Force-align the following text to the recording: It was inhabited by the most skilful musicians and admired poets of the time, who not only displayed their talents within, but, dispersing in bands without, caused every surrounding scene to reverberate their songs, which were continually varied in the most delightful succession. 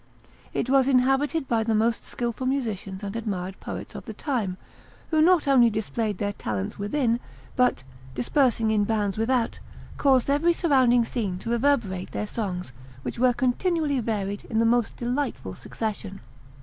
It 0.51 0.67
was 0.67 0.87
inhabited 0.87 1.47
by 1.47 1.63
the 1.63 1.75
most 1.75 2.03
skilful 2.03 2.47
musicians 2.47 3.03
and 3.03 3.15
admired 3.15 3.59
poets 3.59 3.93
of 3.93 4.05
the 4.05 4.15
time, 4.15 4.57
who 5.11 5.21
not 5.21 5.47
only 5.47 5.69
displayed 5.69 6.17
their 6.17 6.33
talents 6.33 6.79
within, 6.79 7.19
but, 7.55 7.83
dispersing 8.15 8.71
in 8.71 8.83
bands 8.83 9.15
without, 9.15 9.59
caused 9.99 10.31
every 10.31 10.53
surrounding 10.53 11.05
scene 11.05 11.37
to 11.37 11.51
reverberate 11.51 12.13
their 12.13 12.25
songs, 12.25 12.73
which 13.03 13.19
were 13.19 13.31
continually 13.31 13.99
varied 13.99 14.43
in 14.45 14.57
the 14.57 14.65
most 14.65 14.97
delightful 14.97 15.53
succession. 15.53 16.19